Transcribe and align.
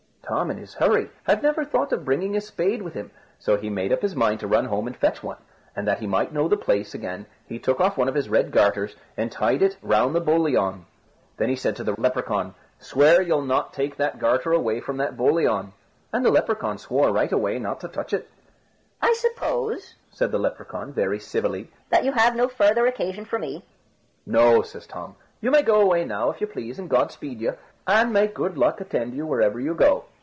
Tom 0.23 0.49
in 0.49 0.57
his 0.57 0.75
hurry 0.75 1.09
had 1.25 1.43
never 1.43 1.65
thought 1.65 1.91
of 1.91 2.05
bringing 2.05 2.37
a 2.37 2.41
spade 2.41 2.81
with 2.81 2.93
him, 2.93 3.11
so 3.37 3.57
he 3.57 3.69
made 3.69 3.91
up 3.91 4.01
his 4.01 4.15
mind 4.15 4.39
to 4.39 4.47
run 4.47 4.63
home 4.63 4.87
and 4.87 4.95
fetch 4.95 5.21
one; 5.21 5.35
and 5.75 5.85
that 5.85 5.99
he 5.99 6.07
might 6.07 6.31
know 6.31 6.47
the 6.47 6.55
place 6.55 6.93
again 6.93 7.25
he 7.49 7.59
took 7.59 7.81
off 7.81 7.97
one 7.97 8.07
of 8.07 8.15
his 8.15 8.29
red 8.29 8.49
garters, 8.49 8.95
and 9.17 9.29
tied 9.29 9.61
it 9.61 9.75
round 9.81 10.15
the 10.15 10.21
boliaun. 10.21 10.85
Then 11.35 11.49
he 11.49 11.57
said 11.57 11.75
to 11.75 11.83
the 11.83 11.97
Lepracaun, 11.99 12.53
"Swear 12.79 13.21
ye'll 13.21 13.41
not 13.41 13.73
take 13.73 13.97
that 13.97 14.19
garter 14.19 14.53
away 14.53 14.79
from 14.79 14.95
that 14.97 15.17
boliaun." 15.17 15.73
And 16.13 16.23
the 16.23 16.31
Lepracaun 16.31 16.77
swore 16.79 17.11
right 17.11 17.31
away 17.33 17.59
not 17.59 17.81
to 17.81 17.89
touch 17.89 18.13
it. 18.13 18.29
"I 19.01 19.11
suppose," 19.13 19.95
said 20.11 20.31
the 20.31 20.39
Lepracaun, 20.39 20.93
very 20.93 21.19
civilly, 21.19 21.69
"you 22.01 22.13
have 22.13 22.37
no 22.37 22.47
further 22.47 22.87
occasion 22.87 23.25
for 23.25 23.37
me?" 23.37 23.65
"No," 24.25 24.61
says 24.61 24.87
Tom; 24.87 25.17
"you 25.41 25.51
may 25.51 25.61
go 25.63 25.81
away 25.81 26.05
now, 26.05 26.29
if 26.29 26.39
you 26.39 26.47
please, 26.47 26.79
and 26.79 26.89
God 26.89 27.11
speed 27.11 27.41
you, 27.41 27.57
and 27.85 28.13
may 28.13 28.27
good 28.27 28.57
luck 28.57 28.79
attend 28.79 29.13
you 29.13 29.25
wherever 29.25 29.59
you 29.59 29.73
go." 29.73 30.05